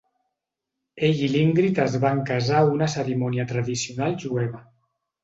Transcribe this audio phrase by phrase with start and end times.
[1.07, 4.65] Ell i l'Ingrid es van casar a una cerimònia tradicional jueva.